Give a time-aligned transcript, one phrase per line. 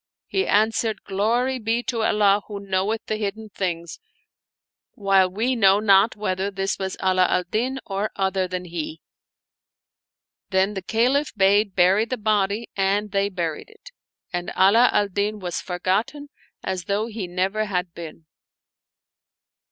[0.25, 3.99] He answered," Glory be to Allah who knoweth the hidden things,
[4.93, 8.99] while we know not whether this was Ala al Din or other than he."
[10.49, 13.91] Then the Caliph bade bury, the body and they buried it;
[14.33, 16.29] and Ala al Din was forgotten
[16.63, 18.25] as though he never had been.